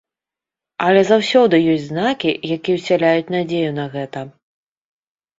[0.85, 4.19] Але заўсёды ёсць знакі, якія ўсяляюць надзею на гэта.